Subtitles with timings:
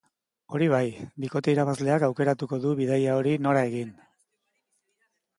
[0.57, 0.85] Hori bai,
[1.25, 3.93] bikote irabazleak aukeratuko du bidaia hori nora egin.